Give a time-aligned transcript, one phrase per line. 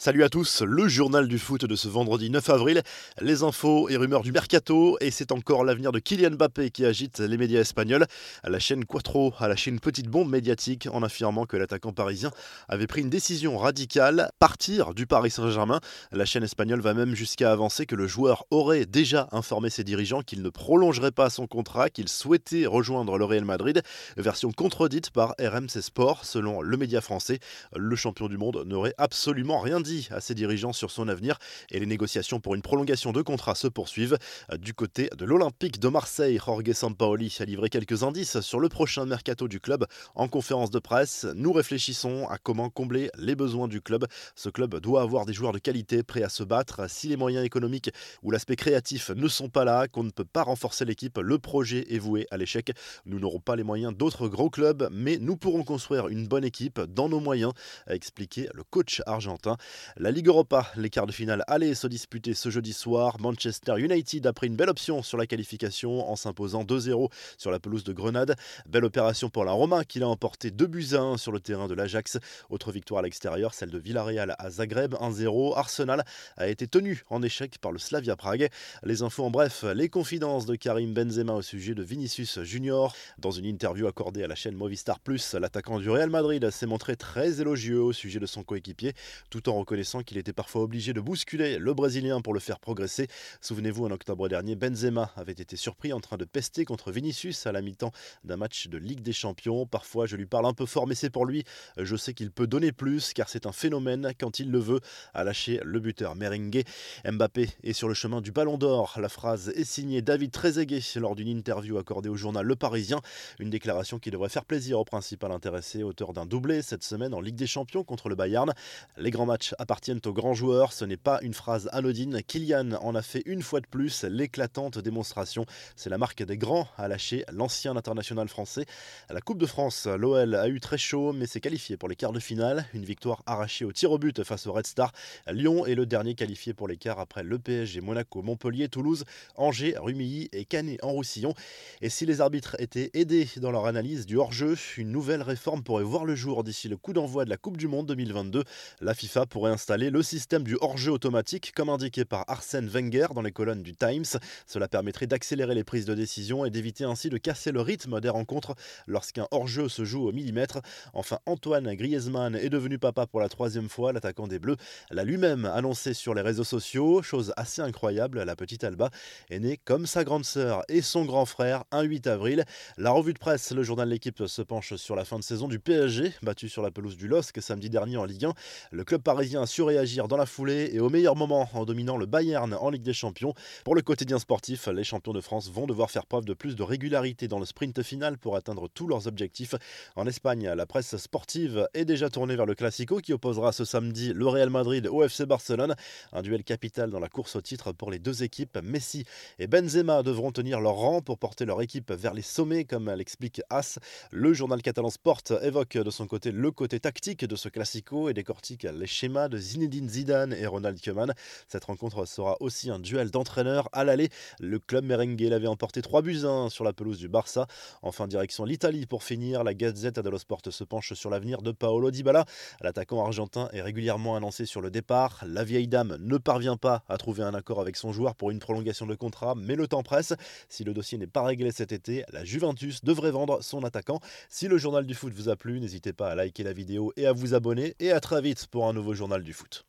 [0.00, 2.82] Salut à tous, le journal du foot de ce vendredi 9 avril,
[3.20, 7.18] les infos et rumeurs du mercato, et c'est encore l'avenir de Kylian Mbappé qui agite
[7.18, 8.06] les médias espagnols.
[8.44, 12.30] La chaîne Quattro a lâché une petite bombe médiatique en affirmant que l'attaquant parisien
[12.68, 15.80] avait pris une décision radicale, partir du Paris Saint-Germain.
[16.12, 20.22] La chaîne espagnole va même jusqu'à avancer que le joueur aurait déjà informé ses dirigeants
[20.22, 23.82] qu'il ne prolongerait pas son contrat, qu'il souhaitait rejoindre le Real Madrid,
[24.16, 26.24] version contredite par RMC Sport.
[26.24, 27.40] Selon le média français,
[27.74, 31.38] le champion du monde n'aurait absolument rien dit à ses dirigeants sur son avenir
[31.70, 34.18] et les négociations pour une prolongation de contrat se poursuivent.
[34.58, 39.06] Du côté de l'Olympique de Marseille, Jorge Sampaoli a livré quelques indices sur le prochain
[39.06, 41.26] mercato du club en conférence de presse.
[41.34, 44.06] Nous réfléchissons à comment combler les besoins du club.
[44.34, 46.88] Ce club doit avoir des joueurs de qualité prêts à se battre.
[46.90, 47.90] Si les moyens économiques
[48.22, 51.86] ou l'aspect créatif ne sont pas là, qu'on ne peut pas renforcer l'équipe, le projet
[51.94, 52.72] est voué à l'échec.
[53.06, 56.80] Nous n'aurons pas les moyens d'autres gros clubs, mais nous pourrons construire une bonne équipe
[56.80, 57.52] dans nos moyens,
[57.86, 59.56] a expliqué le coach argentin.
[59.96, 63.16] La Ligue Europa, les quarts de finale allaient se disputer ce jeudi soir.
[63.20, 67.58] Manchester United a pris une belle option sur la qualification en s'imposant 2-0 sur la
[67.58, 68.36] pelouse de Grenade.
[68.68, 71.68] Belle opération pour la Roma qui l'a emporté 2 buts à 1 sur le terrain
[71.68, 72.18] de l'Ajax.
[72.50, 75.56] Autre victoire à l'extérieur, celle de Villarreal à Zagreb 1-0.
[75.56, 76.04] Arsenal
[76.36, 78.48] a été tenu en échec par le Slavia Prague.
[78.82, 82.94] Les infos en bref, les confidences de Karim Benzema au sujet de Vinicius Junior.
[83.18, 86.96] Dans une interview accordée à la chaîne Movistar Plus, l'attaquant du Real Madrid s'est montré
[86.96, 88.94] très élogieux au sujet de son coéquipier,
[89.30, 93.06] tout en reconnaissant qu'il était parfois obligé de bousculer le Brésilien pour le faire progresser.
[93.42, 97.52] Souvenez-vous, en octobre dernier, Benzema avait été surpris en train de pester contre Vinicius à
[97.52, 97.92] la mi-temps
[98.24, 99.66] d'un match de Ligue des Champions.
[99.66, 101.44] Parfois, je lui parle un peu fort, mais c'est pour lui.
[101.76, 104.80] Je sais qu'il peut donner plus, car c'est un phénomène quand il le veut,
[105.12, 106.64] a lâché le buteur merengue.
[107.04, 108.96] Mbappé est sur le chemin du Ballon d'Or.
[108.98, 113.02] La phrase est signée David Trezeguet lors d'une interview accordée au journal Le Parisien.
[113.38, 117.20] Une déclaration qui devrait faire plaisir au principal intéressé, auteur d'un doublé cette semaine en
[117.20, 118.54] Ligue des Champions contre le Bayern.
[118.96, 120.72] Les grands matchs appartiennent aux grands joueurs.
[120.72, 122.22] Ce n'est pas une phrase anodine.
[122.26, 125.44] Kylian en a fait une fois de plus l'éclatante démonstration.
[125.76, 128.64] C'est la marque des grands, a lâché l'ancien international français.
[129.08, 131.96] À la Coupe de France, l'OL a eu très chaud, mais s'est qualifié pour les
[131.96, 132.66] quarts de finale.
[132.74, 134.92] Une victoire arrachée au tir au but face au Red Star.
[135.30, 139.04] Lyon est le dernier qualifié pour les quarts après le PSG, Monaco, Montpellier, Toulouse,
[139.36, 141.34] Angers, Rumilly et Canet en Roussillon.
[141.80, 145.84] Et si les arbitres étaient aidés dans leur analyse du hors-jeu, une nouvelle réforme pourrait
[145.84, 148.44] voir le jour d'ici le coup d'envoi de la Coupe du Monde 2022.
[148.80, 153.22] La FIFA pourrait installer le système du hors-jeu automatique, comme indiqué par Arsène Wenger dans
[153.22, 154.04] les colonnes du Times.
[154.46, 158.08] Cela permettrait d'accélérer les prises de décision et d'éviter ainsi de casser le rythme des
[158.08, 158.54] rencontres
[158.86, 160.60] lorsqu'un hors-jeu se joue au millimètre.
[160.92, 163.92] Enfin, Antoine Griezmann est devenu papa pour la troisième fois.
[163.92, 164.56] L'attaquant des Bleus
[164.90, 167.02] l'a lui-même annoncé sur les réseaux sociaux.
[167.02, 168.90] Chose assez incroyable, la petite Alba
[169.30, 172.44] est née comme sa grande sœur et son grand frère un 8 avril.
[172.76, 175.48] La revue de presse, le journal de l'équipe se penche sur la fin de saison
[175.48, 178.34] du PSG, battu sur la pelouse du LOSC samedi dernier en Ligue 1.
[178.72, 181.96] Le club parisien a su réagir dans la foulée et au meilleur moment en dominant
[181.96, 183.34] le Bayern en Ligue des Champions.
[183.64, 186.62] Pour le quotidien sportif, les champions de France vont devoir faire preuve de plus de
[186.62, 189.54] régularité dans le sprint final pour atteindre tous leurs objectifs.
[189.96, 194.12] En Espagne, la presse sportive est déjà tournée vers le Classico qui opposera ce samedi
[194.14, 195.74] le Real Madrid au FC Barcelone.
[196.12, 198.58] Un duel capital dans la course au titre pour les deux équipes.
[198.62, 199.04] Messi
[199.38, 203.42] et Benzema devront tenir leur rang pour porter leur équipe vers les sommets, comme l'explique
[203.50, 203.78] As.
[204.10, 208.14] Le journal catalan Sport évoque de son côté le côté tactique de ce Classico et
[208.14, 211.12] décortique les schémas de Zinedine Zidane et Ronald Koeman.
[211.48, 214.10] Cette rencontre sera aussi un duel d'entraîneurs à l'aller.
[214.38, 217.48] Le club merengue l'avait emporté 3 buts 1 sur la pelouse du Barça.
[217.82, 219.42] Enfin, direction l'Italie pour finir.
[219.42, 222.24] La Gazette dello Sport se penche sur l'avenir de Paolo Dybala.
[222.60, 225.24] L'attaquant argentin est régulièrement annoncé sur le départ.
[225.26, 228.38] La vieille dame ne parvient pas à trouver un accord avec son joueur pour une
[228.38, 230.12] prolongation de contrat, mais le temps presse.
[230.48, 234.00] Si le dossier n'est pas réglé cet été, la Juventus devrait vendre son attaquant.
[234.28, 237.06] Si le journal du foot vous a plu, n'hésitez pas à liker la vidéo et
[237.06, 237.74] à vous abonner.
[237.80, 239.67] Et à très vite pour un nouveau journal du foot.